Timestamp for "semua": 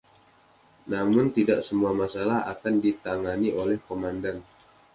1.67-1.91